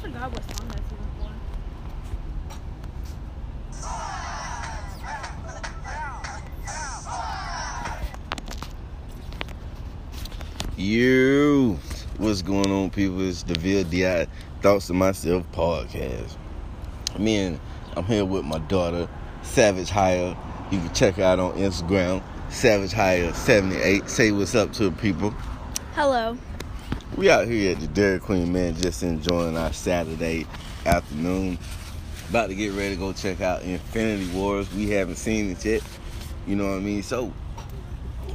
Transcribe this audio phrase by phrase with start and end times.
[0.00, 1.30] forgot what song that's even for.
[10.80, 11.78] You,
[12.16, 13.20] what's going on, people?
[13.20, 14.26] It's the VLDI
[14.62, 16.36] Thoughts to Myself podcast.
[17.18, 17.60] Me and
[17.94, 19.06] I'm here with my daughter,
[19.42, 20.34] Savage Hire.
[20.70, 24.08] You can check her out on Instagram, Savage Hire 78.
[24.08, 25.32] Say what's up to the people.
[25.94, 26.38] Hello.
[27.20, 30.46] We out here at the Dairy Queen, man, just enjoying our Saturday
[30.86, 31.58] afternoon.
[32.30, 34.72] About to get ready to go check out Infinity Wars.
[34.72, 35.82] We haven't seen it yet.
[36.46, 37.02] You know what I mean?
[37.02, 37.30] So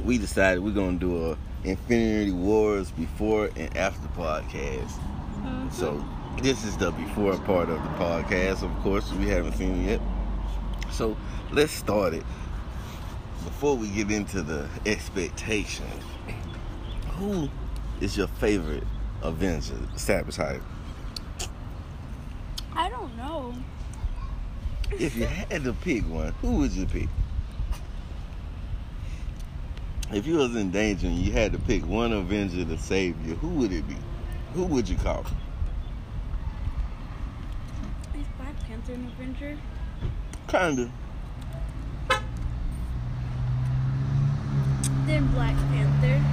[0.04, 4.92] we decided we're gonna do a Infinity Wars before and after podcast.
[4.92, 5.70] Mm-hmm.
[5.70, 6.04] So
[6.40, 8.62] this is the before part of the podcast.
[8.62, 10.00] Of course, we haven't seen it yet.
[10.92, 11.16] So
[11.50, 12.24] let's start it.
[13.42, 16.04] Before we get into the expectations,
[17.16, 17.50] who
[18.00, 18.84] is your favorite
[19.22, 19.76] Avenger?
[19.96, 20.62] Hype.
[22.72, 23.54] I don't know.
[24.92, 27.08] If you had to pick one, who would you pick?
[30.12, 33.34] If you was in danger and you had to pick one Avenger to save you,
[33.36, 33.96] who would it be?
[34.54, 35.26] Who would you call?
[38.14, 39.58] Is Black Panther an Avenger?
[40.46, 40.90] Kinda.
[45.06, 46.25] Then Black Panther.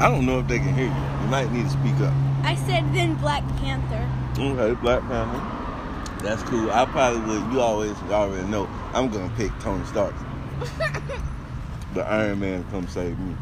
[0.00, 1.22] I don't know if they can hear you.
[1.22, 2.14] You might need to speak up.
[2.44, 4.08] I said then Black Panther.
[4.40, 6.22] Okay, Black Panther.
[6.22, 6.70] That's cool.
[6.70, 7.52] I probably would.
[7.52, 8.68] You always already know.
[8.92, 10.14] I'm gonna pick Tony Stark.
[11.94, 13.34] the Iron Man come save me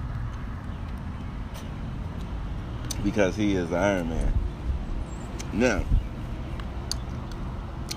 [3.05, 4.33] because he is the Iron Man.
[5.53, 5.85] Now,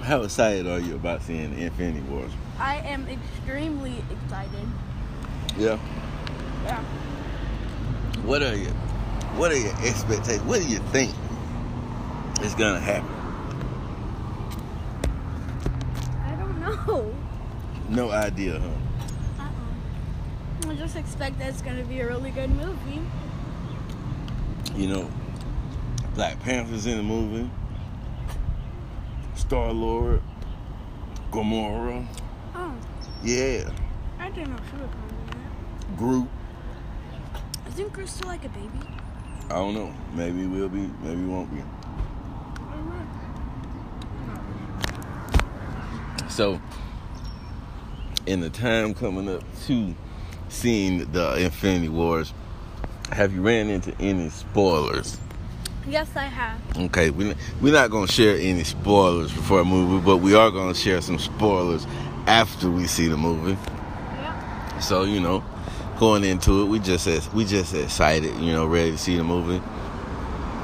[0.02, 2.32] how excited are you about seeing the Infinity Wars?
[2.60, 4.68] I am extremely excited.
[5.58, 5.80] Yeah.
[6.64, 6.84] Yeah.
[8.24, 8.72] What are your
[9.38, 10.44] What are your expectations?
[10.44, 11.14] What do you think
[12.42, 13.10] is gonna happen?
[16.26, 17.16] I don't know.
[17.90, 19.44] No idea, huh?
[19.44, 20.72] Uh-uh.
[20.72, 23.02] I just expect that it's gonna be a really good movie.
[24.76, 25.12] You know,
[26.16, 27.50] Black Panther's in the movie.
[29.36, 30.22] Star Lord,
[31.32, 32.06] Gamora,
[32.56, 32.74] Oh,
[33.24, 33.70] yeah,
[34.20, 35.42] I didn't know she was gonna
[35.90, 36.28] be Groot.
[37.70, 38.70] Isn't Chris still like a baby?
[39.46, 39.94] I don't know.
[40.14, 40.90] Maybe we'll be.
[41.02, 41.62] Maybe we won't be.
[46.30, 46.62] So,
[48.26, 49.96] in the time coming up to
[50.50, 52.34] seeing the Infinity Wars,
[53.12, 55.20] have you ran into any spoilers?
[55.88, 56.60] Yes, I have.
[56.78, 60.76] Okay, we we're not gonna share any spoilers before a movie, but we are gonna
[60.76, 61.88] share some spoilers
[62.28, 63.58] after we see the movie.
[64.16, 64.80] Yeah.
[64.80, 65.44] So you know,
[66.00, 69.24] going into it, we just as we just excited, you know, ready to see the
[69.24, 69.62] movie.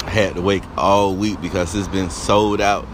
[0.05, 2.87] I had to wait all week because it's been sold out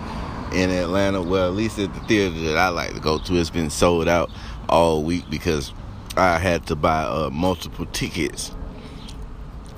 [0.51, 1.21] in Atlanta.
[1.21, 4.07] Well, at least at the theater that I like to go to, it's been sold
[4.07, 4.31] out
[4.67, 5.71] all week because
[6.17, 8.55] I had to buy uh, multiple tickets.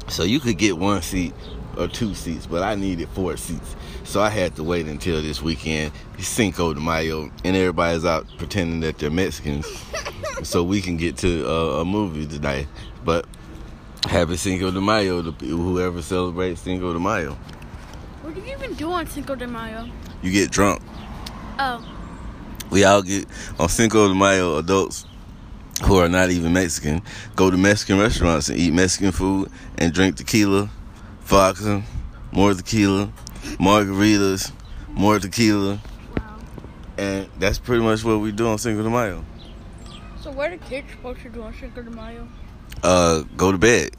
[0.07, 1.33] So you could get one seat
[1.77, 3.75] or two seats, but I needed four seats.
[4.03, 8.79] So I had to wait until this weekend, Cinco de Mayo, and everybody's out pretending
[8.81, 9.65] that they're Mexicans
[10.43, 12.67] so we can get to uh, a movie tonight.
[13.03, 13.25] But
[14.05, 17.37] happy Cinco de Mayo to whoever celebrates Cinco de Mayo.
[18.21, 19.89] What do you even do on Cinco de Mayo?
[20.21, 20.81] You get drunk.
[21.59, 21.85] Oh,
[22.71, 23.25] We all get
[23.59, 24.57] on Cinco de Mayo.
[24.57, 25.05] Adults
[25.85, 27.01] who are not even Mexican
[27.35, 30.69] go to Mexican restaurants and eat Mexican food and drink tequila,
[31.23, 31.83] vodka,
[32.31, 33.11] more tequila,
[33.59, 34.51] margaritas,
[34.89, 35.79] more tequila,
[36.17, 36.39] wow.
[36.97, 39.23] and that's pretty much what we do on Cinco de Mayo.
[40.21, 42.27] So what are kids supposed to do on Cinco de Mayo?
[42.81, 43.91] Uh, go to bed.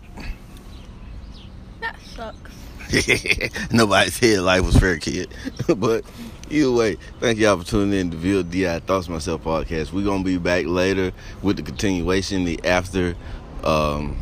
[1.80, 2.50] That sucks.
[3.72, 5.34] Nobody said life was fair, kid.
[5.76, 6.04] but
[6.50, 9.92] either way, thank y'all for tuning in to VLDI Thoughts Myself podcast.
[9.92, 11.12] We're gonna be back later
[11.42, 13.16] with the continuation, the after
[13.64, 14.16] um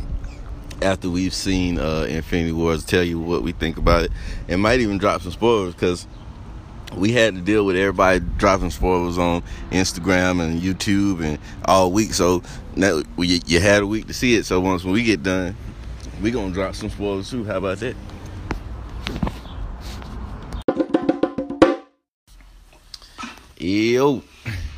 [0.83, 4.11] after we've seen uh Infinity Wars, tell you what we think about it.
[4.47, 6.07] And might even drop some spoilers because
[6.95, 9.41] we had to deal with everybody dropping spoilers on
[9.71, 12.13] Instagram and YouTube and all week.
[12.13, 12.43] So
[12.75, 14.45] now we, you had a week to see it.
[14.45, 15.55] So once when we get done,
[16.21, 17.43] we gonna drop some spoilers too.
[17.43, 17.95] How about that?
[23.57, 24.21] Yo,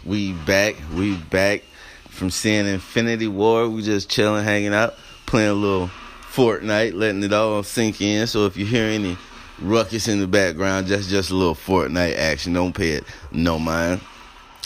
[0.05, 0.75] we back.
[0.95, 1.63] We back
[2.09, 3.67] from seeing Infinity War.
[3.67, 5.89] We just chilling, hanging out, playing a little
[6.31, 8.27] Fortnite, letting it all sink in.
[8.27, 9.17] So if you hear any
[9.59, 12.53] ruckus in the background, just just a little Fortnite action.
[12.53, 14.01] Don't pay it no mind.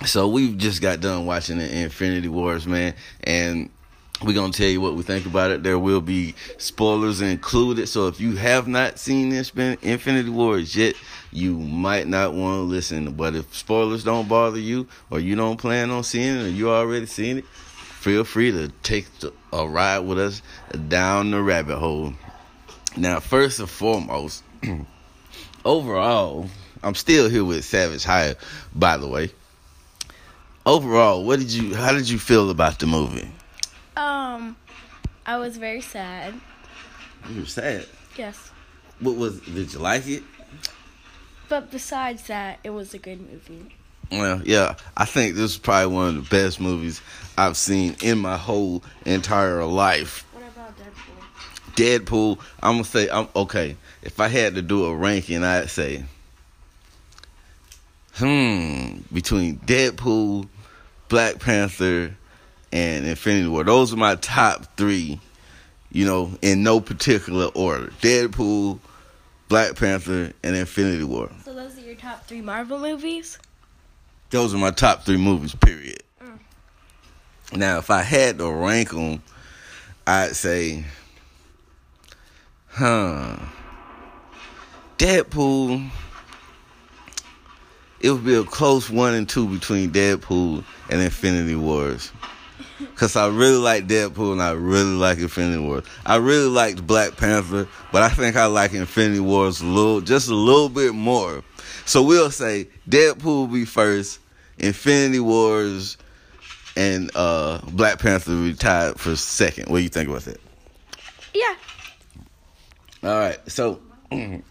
[0.06, 3.70] So we've just got done watching the Infinity Wars, man, and
[4.24, 5.64] we're gonna tell you what we think about it.
[5.64, 7.88] There will be spoilers included.
[7.88, 10.96] So if you have not seen this Infinity Wars yet,
[11.32, 13.14] you might not want to listen.
[13.14, 16.70] But if spoilers don't bother you, or you don't plan on seeing it, or you
[16.70, 19.08] already seen it, feel free to take
[19.52, 20.42] a ride with us
[20.88, 22.14] down the rabbit hole.
[22.98, 24.44] Now, first and foremost,
[25.66, 26.50] overall,
[26.84, 28.36] I'm still here with Savage High,
[28.74, 29.32] by the way.
[30.66, 33.32] Overall, what did you how did you feel about the movie?
[33.96, 34.56] Um
[35.26, 36.34] I was very sad.
[37.30, 37.86] You were sad?
[38.18, 38.52] Yes.
[39.00, 40.24] What was did you like it?
[41.48, 43.76] But besides that, it was a good movie.
[44.12, 47.02] Well, yeah, I think this is probably one of the best movies
[47.38, 50.26] I've seen in my whole entire life.
[50.34, 52.06] What about Deadpool?
[52.06, 53.78] Deadpool, I'm gonna say I'm okay.
[54.02, 56.06] If I had to do a ranking, I'd say
[58.20, 60.48] hmm, between Deadpool,
[61.08, 62.16] Black Panther,
[62.72, 63.64] and Infinity War.
[63.64, 65.20] Those are my top three,
[65.92, 67.88] you know, in no particular order.
[68.02, 68.80] Deadpool,
[69.48, 71.32] Black Panther, and Infinity War.
[71.46, 73.40] So those are your top three Marvel movies?
[74.30, 76.04] Those are my top three movies, period.
[76.22, 77.58] Mm.
[77.58, 79.24] Now, if I had to rank them,
[80.06, 80.86] I'd say,
[82.68, 83.38] huh,
[84.98, 85.90] Deadpool
[88.02, 92.12] it would be a close one and two between Deadpool and Infinity Wars.
[92.96, 95.84] Cause I really like Deadpool and I really like Infinity Wars.
[96.06, 100.30] I really liked Black Panther, but I think I like Infinity Wars a little, just
[100.30, 101.44] a little bit more.
[101.86, 104.20] So we'll say Deadpool will be first,
[104.58, 105.98] Infinity Wars,
[106.78, 109.70] and uh, Black Panther will be tied for second.
[109.70, 110.40] What do you think about that?
[111.34, 111.56] Yeah.
[113.04, 113.40] All right.
[113.50, 113.82] So
[114.12, 114.44] there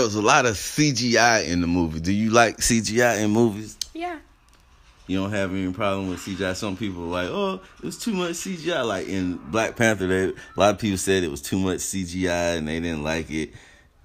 [0.00, 2.00] was a lot of CGI in the movie.
[2.00, 3.78] Do you like CGI in movies?
[3.94, 4.18] Yeah.
[5.06, 6.56] You don't have any problem with CGI.
[6.56, 8.84] Some people are like, oh, it was too much CGI.
[8.84, 12.58] Like in Black Panther, they, a lot of people said it was too much CGI
[12.58, 13.50] and they didn't like it.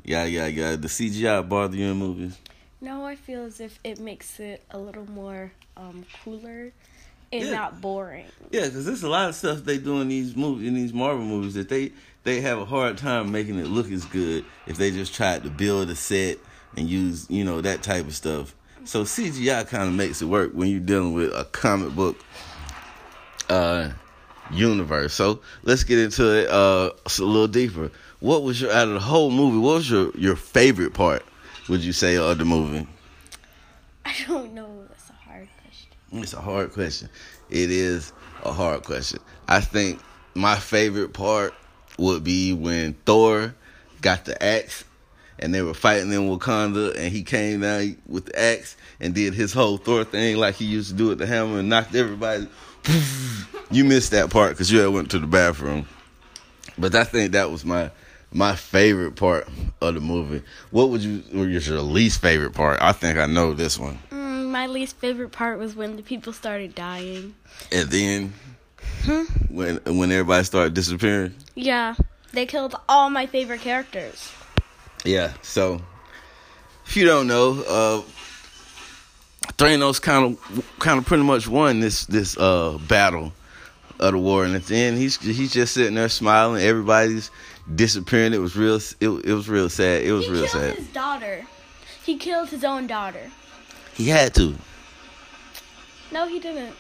[0.04, 0.76] Yeah, yeah, yeah.
[0.76, 2.38] The CGI bother you in movies?
[2.80, 6.72] No, I feel as if it makes it a little more um, cooler
[7.32, 7.52] and yeah.
[7.52, 8.26] not boring.
[8.52, 11.24] Yeah, because there's a lot of stuff they do in these movies, in these Marvel
[11.24, 11.92] movies, that they
[12.24, 15.50] they have a hard time making it look as good if they just tried to
[15.50, 16.38] build a set
[16.78, 18.56] and use you know that type of stuff.
[18.84, 22.18] So CGI kind of makes it work when you're dealing with a comic book
[23.48, 23.92] uh,
[24.52, 25.14] universe.
[25.14, 27.92] So let's get into it uh, a little deeper.
[28.20, 29.58] What was your out of the whole movie?
[29.58, 31.24] What was your your favorite part?
[31.70, 32.88] Would you say of the movie?
[34.06, 34.84] I don't know.
[34.88, 35.90] That's a hard question.
[36.14, 37.10] It's a hard question.
[37.50, 38.14] It is
[38.44, 39.20] a hard question.
[39.48, 40.02] I think
[40.34, 41.54] my favorite part
[41.98, 43.54] would be when Thor
[44.02, 44.84] got the axe
[45.42, 49.34] and they were fighting in Wakanda and he came down with the axe and did
[49.34, 52.48] his whole Thor thing like he used to do with the hammer and knocked everybody.
[53.72, 55.88] you missed that part because you went to the bathroom.
[56.78, 57.92] But I think that was my
[58.34, 59.48] my favorite part
[59.82, 60.42] of the movie.
[60.72, 61.24] What would you?
[61.32, 62.82] What was your least favorite part?
[62.82, 64.00] I think I know this one.
[64.10, 67.36] Mm, my least favorite part was when the people started dying.
[67.72, 68.34] And then
[69.04, 69.24] Hmm?
[69.50, 71.34] When when everybody started disappearing.
[71.56, 71.96] Yeah,
[72.34, 74.32] they killed all my favorite characters.
[75.04, 75.82] Yeah, so
[76.86, 78.02] if you don't know, uh,
[79.54, 83.34] Thanos kind of kind of pretty much won this this uh, battle
[84.00, 86.62] of the war, and at the end he's he's just sitting there smiling.
[86.64, 87.32] Everybody's
[87.74, 88.34] disappearing.
[88.34, 88.76] It was real.
[88.76, 90.04] It, it was real sad.
[90.04, 90.76] It was he real killed sad.
[90.76, 91.46] His daughter.
[92.04, 93.32] He killed his own daughter.
[93.94, 94.56] He had to.
[96.12, 96.76] No, he didn't.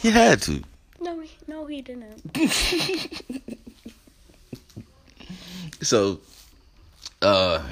[0.00, 0.62] He had to.
[1.00, 2.20] No, no, he didn't.
[5.82, 6.20] so,
[7.22, 7.62] uh,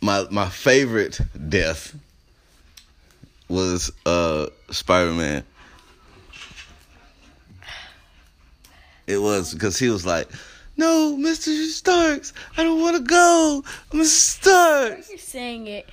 [0.00, 1.94] my my favorite death
[3.48, 5.44] was uh Spider Man.
[9.06, 10.28] It was because he was like,
[10.76, 15.88] "No, Mister Starks, I don't want to go, Mister Starks." You're saying it.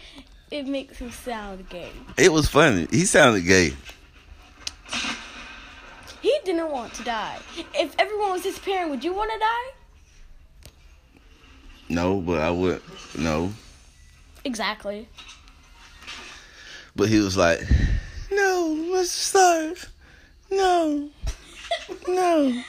[0.50, 1.92] It makes him sound gay.
[2.18, 2.88] It was funny.
[2.92, 3.74] He sounded gay.
[6.22, 7.40] He didn't want to die.
[7.74, 9.72] If everyone was disappearing, would you want to die?
[11.90, 12.82] No, but I would.
[13.18, 13.54] No.
[14.44, 15.08] Exactly.
[16.96, 17.62] But he was like,
[18.32, 19.06] "No, Mr.
[19.06, 19.78] Stark,
[20.52, 21.10] no,
[22.08, 22.64] no."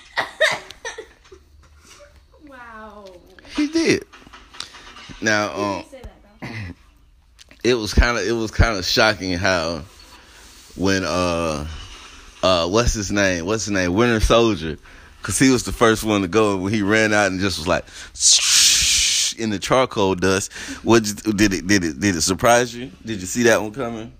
[2.49, 3.05] wow.
[3.57, 4.05] He did.
[5.21, 5.85] Now, um,
[7.65, 9.83] it was kind of it was kind of shocking how
[10.77, 11.67] when uh
[12.45, 13.47] uh, what's his name?
[13.47, 13.95] What's his name?
[13.95, 14.77] Winter Soldier,
[15.23, 16.59] because he was the first one to go.
[16.59, 17.87] When he ran out and just was like
[19.37, 20.53] in the charcoal dust.
[20.83, 21.67] What did it?
[21.67, 22.01] Did it?
[22.01, 22.91] Did it surprise you?
[23.05, 24.13] Did you see that one coming?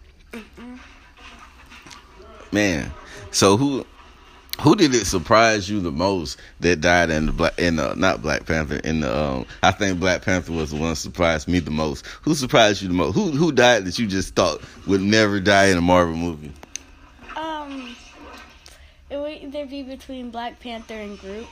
[2.53, 2.93] Man,
[3.31, 3.85] so who?
[4.61, 8.23] Who did it surprise you the most that died in the black in the not
[8.23, 11.59] Black Panther in the um I think Black Panther was the one that surprised me
[11.59, 12.07] the most.
[12.23, 13.15] Who surprised you the most?
[13.15, 16.53] Who who died that you just thought would never die in a Marvel movie?
[17.37, 17.97] Um,
[19.11, 21.49] it would either be between Black Panther and Groot.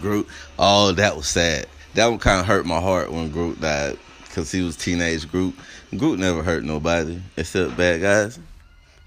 [0.00, 0.26] Groot.
[0.58, 1.66] Oh, that was sad.
[1.94, 5.54] That one kind of hurt my heart when Groot died because he was teenage Groot.
[5.96, 8.38] Groot never hurt nobody except bad guys.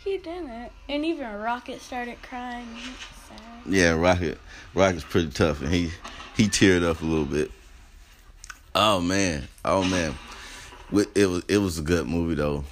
[0.03, 2.67] He didn't, and even Rocket started crying.
[3.27, 3.41] Sad.
[3.67, 4.39] Yeah, Rocket.
[4.73, 5.91] Rocket's pretty tough, and he
[6.35, 7.51] he teared up a little bit.
[8.73, 10.15] Oh man, oh man,
[11.13, 12.63] it was it was a good movie though.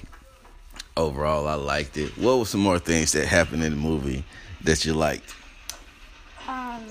[0.96, 2.16] Overall, I liked it.
[2.18, 4.24] What were some more things that happened in the movie
[4.64, 5.34] that you liked?
[6.48, 6.82] Um,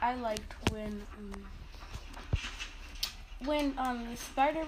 [0.00, 1.32] I liked when um,
[3.46, 4.64] when um Spider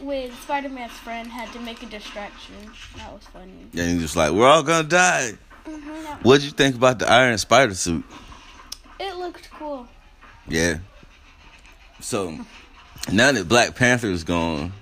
[0.00, 2.54] when Spider Man's friend had to make a distraction.
[2.96, 3.52] That was funny.
[3.72, 5.32] And he just like, we're all gonna die.
[5.66, 8.04] Mm-hmm, What'd you think about the Iron Spider suit?
[9.00, 9.86] it looked cool.
[10.48, 10.78] Yeah.
[12.00, 12.38] So
[13.10, 14.72] now that Black Panther is gone,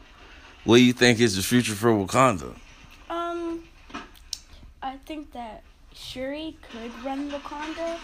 [0.65, 2.55] what do you think is the future for Wakanda?
[3.11, 3.63] Um,
[4.83, 5.63] I think that
[5.95, 7.99] Shuri could run Wakanda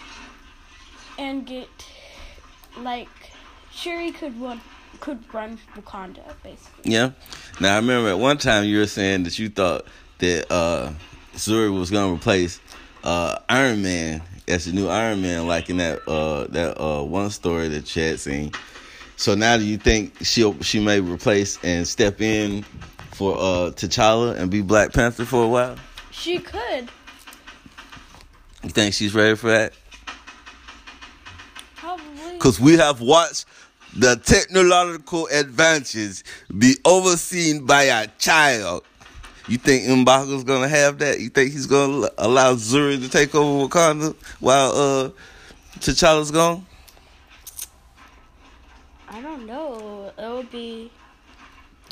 [1.17, 1.69] and get
[2.77, 3.09] like
[3.71, 4.61] Shuri could run
[4.99, 6.91] could run Wakanda basically.
[6.91, 7.11] Yeah.
[7.59, 9.85] Now I remember at one time you were saying that you thought
[10.19, 10.91] that uh
[11.37, 12.59] Shuri was gonna replace
[13.03, 17.29] uh Iron Man as the new Iron Man, like in that uh that uh one
[17.29, 18.51] story that Chad seen.
[19.15, 22.63] So now do you think she she may replace and step in
[23.13, 25.75] for uh T'Challa and be Black Panther for a while?
[26.11, 26.89] She could
[28.63, 29.73] You think she's ready for that?
[31.75, 32.33] probably.
[32.33, 33.45] Because we have watched
[33.95, 36.23] the technological advances
[36.57, 38.83] be overseen by a child.
[39.47, 41.19] You think M'Baku's gonna have that?
[41.19, 45.09] You think he's gonna allow Shuri to take over Wakanda while uh
[45.79, 46.65] T'Challa's gone?
[49.09, 50.11] I don't know.
[50.17, 50.91] It would be.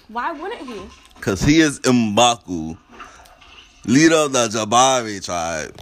[0.08, 0.82] Why wouldn't he?
[1.20, 2.77] Cause he is M'Baku,
[3.86, 5.82] leader of the Jabari tribe.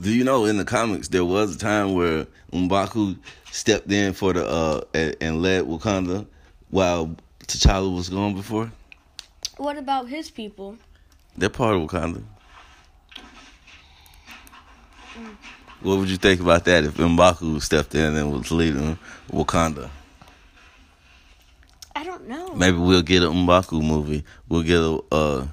[0.00, 3.18] Do you know in the comics there was a time where M'Baku
[3.50, 6.26] stepped in for the uh and, and led Wakanda
[6.70, 8.70] while T'Challa was gone before?
[9.56, 10.76] What about his people?
[11.36, 12.22] They're part of Wakanda.
[15.80, 18.98] What would you think about that if M'Baku stepped in and was leading
[19.30, 19.90] Wakanda?
[21.94, 22.54] I don't know.
[22.54, 24.24] Maybe we'll get a M'Baku movie.
[24.48, 25.46] We'll get a uh,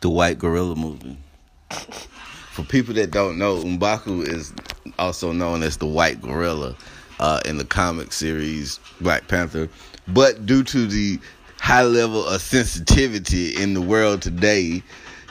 [0.00, 1.16] the White Gorilla movie.
[1.70, 4.52] For people that don't know, M'Baku is
[4.98, 6.76] also known as the White Gorilla
[7.20, 9.68] uh, in the comic series Black Panther.
[10.08, 11.18] But due to the
[11.58, 14.82] high level of sensitivity in the world today,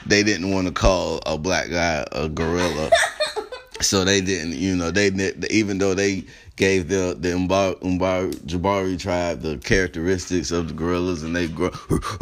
[0.05, 2.89] they didn't want to call a black guy a gorilla.
[3.81, 5.09] so they didn't, you know, they
[5.49, 6.25] even though they
[6.55, 11.69] gave the the Umbar, Umbar Jabari tribe the characteristics of the gorillas and they grow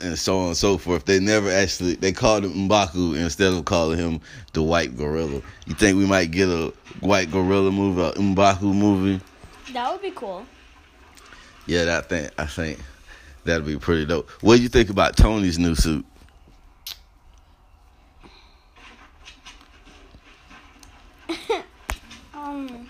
[0.00, 1.04] and so on and so forth.
[1.04, 4.20] They never actually they called him M'Baku instead of calling him
[4.52, 5.42] the white gorilla.
[5.66, 9.20] You think we might get a white gorilla movie, a M'Baku movie?
[9.72, 10.46] That would be cool.
[11.66, 12.78] Yeah, that thing I think
[13.44, 14.30] that'd be pretty dope.
[14.40, 16.04] What do you think about Tony's new suit?
[22.34, 22.88] Um,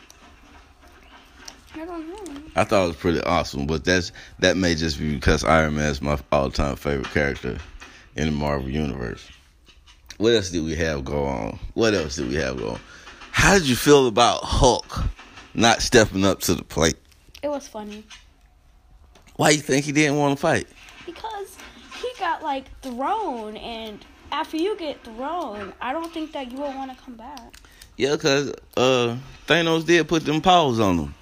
[1.82, 2.42] I don't know.
[2.54, 5.90] I thought it was pretty awesome, but that's that may just be because Iron Man
[5.90, 7.58] is my all-time favorite character
[8.14, 9.28] in the Marvel universe.
[10.18, 11.58] What else did we have go on?
[11.74, 12.80] What else did we have go on?
[13.32, 15.02] How did you feel about Hulk
[15.54, 16.94] not stepping up to the plate?
[17.42, 18.04] It was funny
[19.34, 20.68] Why you think he didn't want to fight?
[21.04, 21.56] because
[22.00, 26.72] he got like thrown, and after you get thrown, I don't think that you will
[26.74, 27.56] want to come back.
[27.96, 29.16] Yeah, cause uh,
[29.48, 31.14] Thanos did put them paws on him.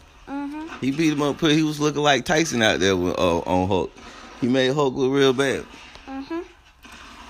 [0.81, 1.41] He beat him up.
[1.41, 3.93] He was looking like Tyson out there with, uh, on Hulk.
[4.41, 5.67] He made Hulk look real bad.
[6.09, 6.45] Mhm.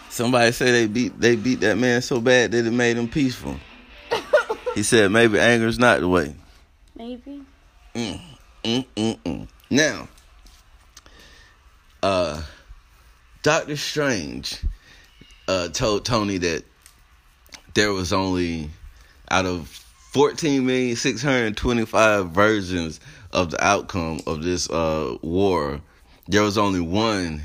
[0.08, 3.56] Somebody say they beat they beat that man so bad that it made him peaceful.
[4.74, 6.34] He said maybe anger's not the way.
[6.96, 7.42] Maybe.
[7.94, 8.20] Mm,
[8.62, 9.48] mm, mm, mm.
[9.68, 10.08] Now,
[12.04, 12.40] uh,
[13.42, 14.58] Doctor Strange
[15.48, 16.64] uh, told Tony that
[17.74, 18.70] there was only
[19.28, 19.66] out of
[20.12, 23.00] fourteen million six hundred twenty-five versions
[23.32, 25.80] of the outcome of this uh, war,
[26.28, 27.42] there was only one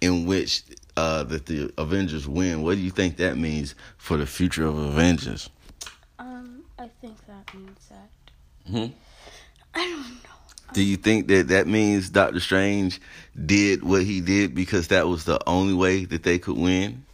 [0.00, 0.62] in which
[0.96, 2.62] uh, that the Avengers win.
[2.62, 5.50] What do you think that means for the future of Avengers?
[6.18, 8.70] Um, I think that means that.
[8.70, 8.92] Hmm?
[9.74, 10.30] I don't know.
[10.72, 13.00] Do you think that that means Doctor Strange
[13.46, 17.04] did what he did because that was the only way that they could win?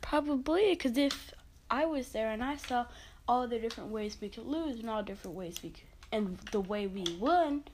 [0.00, 1.32] Probably, because if
[1.70, 2.86] I was there and I saw
[3.26, 5.82] all the different ways we could lose and all different ways we could,
[6.14, 7.64] and the way we won,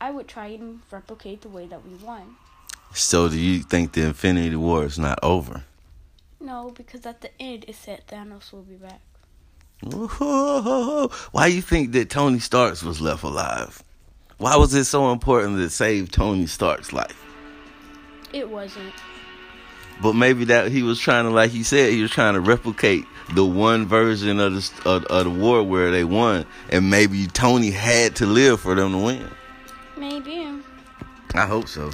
[0.00, 2.36] I would try and replicate the way that we won.
[2.94, 5.64] So, do you think the Infinity War is not over?
[6.40, 9.00] No, because at the end it said Thanos will be back.
[11.32, 13.82] Why do you think that Tony Stark was left alive?
[14.38, 17.22] Why was it so important to save Tony Stark's life?
[18.32, 18.94] It wasn't.
[20.02, 23.04] But maybe that he was trying to, like he said, he was trying to replicate
[23.34, 27.70] the one version of the of, of the war where they won, and maybe Tony
[27.70, 29.30] had to live for them to win.
[29.96, 30.46] Maybe.
[31.34, 31.90] I hope so.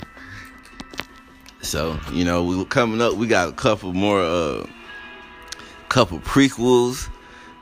[1.62, 3.14] So you know, we coming up.
[3.14, 4.66] We got a couple more, uh,
[5.88, 7.08] couple prequels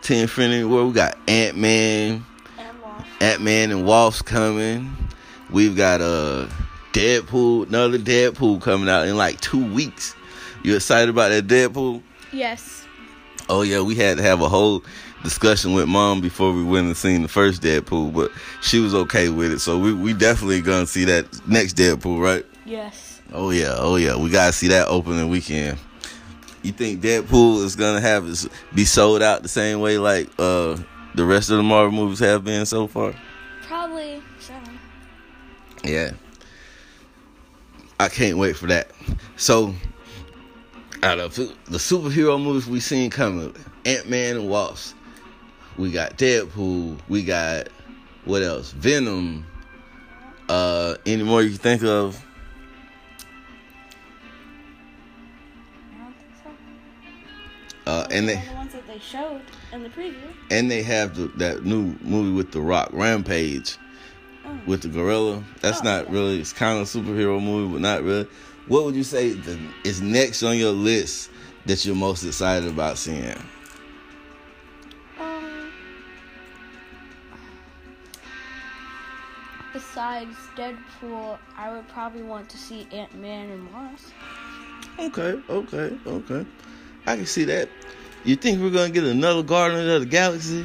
[0.02, 0.86] to Infinity War.
[0.86, 2.24] We got Ant Man,
[3.20, 4.96] Ant Man and Wasp coming.
[5.50, 6.48] We've got uh
[6.92, 10.14] Deadpool, another Deadpool coming out in like two weeks.
[10.62, 12.02] You excited about that Deadpool?
[12.32, 12.86] Yes.
[13.50, 14.84] Oh yeah, we had to have a whole
[15.24, 18.30] discussion with mom before we went and seen the first Deadpool, but
[18.62, 19.58] she was okay with it.
[19.58, 22.46] So we we definitely gonna see that next Deadpool, right?
[22.64, 23.20] Yes.
[23.32, 25.78] Oh yeah, oh yeah, we gotta see that opening weekend.
[26.62, 30.76] You think Deadpool is gonna have it be sold out the same way like uh
[31.16, 33.14] the rest of the Marvel movies have been so far?
[33.66, 34.78] Probably seven.
[35.82, 36.12] Yeah.
[37.98, 38.92] I can't wait for that.
[39.36, 39.74] So,
[41.02, 43.54] out of the superhero movies we've seen coming,
[43.84, 44.96] Ant Man and Wasp,
[45.78, 47.68] we got Deadpool, we got
[48.24, 48.72] what else?
[48.72, 49.46] Venom.
[50.48, 52.24] Uh, any more you think of?
[57.86, 59.40] Uh, and they the ones that they showed
[59.72, 60.14] in the preview.
[60.50, 63.78] And they have the, that new movie with the Rock, Rampage,
[64.44, 64.60] oh.
[64.66, 65.42] with the gorilla.
[65.60, 66.12] That's oh, not okay.
[66.12, 66.40] really.
[66.40, 68.28] It's kind of a superhero movie, but not really.
[68.70, 71.30] What would you say the, is next on your list
[71.66, 73.34] that you're most excited about seeing?
[75.18, 75.72] Um,
[79.72, 84.12] besides Deadpool, I would probably want to see Ant Man and Wasp.
[85.00, 86.46] Okay, okay, okay.
[87.06, 87.68] I can see that.
[88.22, 90.64] You think we're gonna get another Guardian of the Galaxy?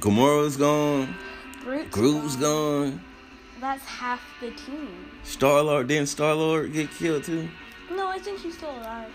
[0.00, 1.14] Gamora's gone.
[1.62, 2.90] Groot's, Groot's gone.
[2.90, 3.00] gone.
[3.64, 5.08] That's half the team.
[5.22, 7.48] Star Lord didn't Star Lord get killed too?
[7.90, 9.10] No, I think he's still alive.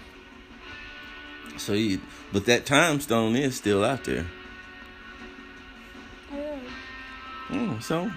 [1.57, 2.01] So he,
[2.33, 4.25] but that time stone is still out there.
[6.33, 6.59] Oh.
[7.49, 8.12] Mm, so,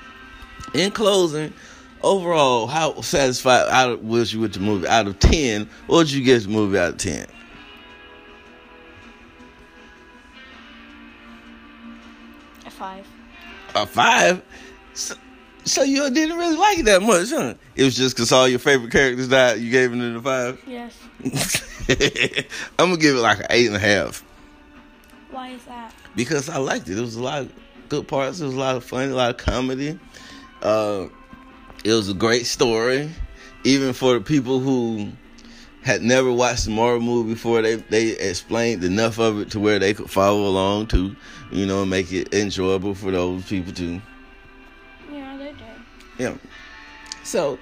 [0.72, 1.52] in closing,
[2.00, 4.88] overall, how satisfied out was you with the movie?
[4.88, 7.26] Out of ten, what would you give the movie out of ten?
[12.64, 13.06] A five.
[13.74, 14.42] A five?
[14.94, 15.14] So,
[15.64, 17.54] so, you didn't really like it that much, huh?
[17.76, 19.60] It was just because all your favorite characters died.
[19.60, 20.62] You gave it a five.
[20.66, 20.98] Yes.
[22.78, 24.24] I'm gonna give it like an eight and a half.
[25.30, 25.94] Why is that?
[26.14, 26.98] Because I liked it.
[26.98, 27.52] It was a lot of
[27.88, 28.40] good parts.
[28.40, 29.98] It was a lot of fun, a lot of comedy.
[30.62, 31.06] Uh,
[31.84, 33.10] it was a great story,
[33.64, 35.10] even for the people who
[35.82, 37.62] had never watched the Marvel movie before.
[37.62, 41.14] They they explained enough of it to where they could follow along to,
[41.50, 44.00] you know, make it enjoyable for those people too.
[46.22, 46.40] Yeah, they did.
[46.44, 47.24] Yeah.
[47.24, 47.58] So,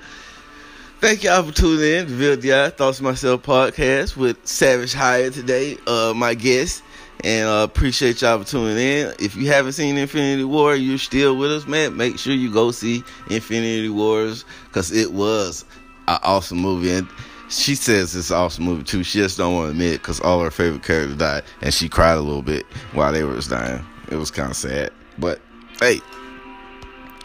[1.00, 5.76] thank y'all for tuning in to VLDI Thoughts Myself podcast with Savage Hire today.
[5.86, 6.82] Uh, my guest
[7.24, 9.14] and uh, appreciate y'all for tuning in.
[9.18, 11.96] If you haven't seen Infinity War, you're still with us, man.
[11.96, 15.64] Make sure you go see Infinity Wars because it was
[16.08, 16.92] an awesome movie.
[16.92, 17.08] And
[17.50, 19.02] she says it's an awesome movie too.
[19.02, 22.16] She just don't want to admit because all her favorite characters died, and she cried
[22.16, 23.84] a little bit while they were dying.
[24.10, 25.40] It was kind of sad, but
[25.80, 26.00] hey,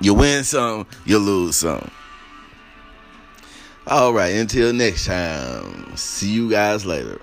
[0.02, 1.90] you win some, you lose some.
[3.88, 5.96] All right, until next time.
[5.96, 7.22] See you guys later.